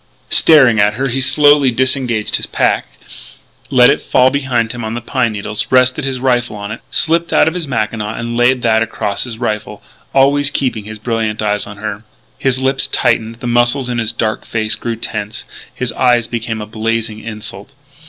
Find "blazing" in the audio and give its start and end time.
16.65-17.19